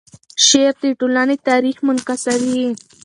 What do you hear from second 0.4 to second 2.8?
شعر د ټولنې تاریخ منعکسوي.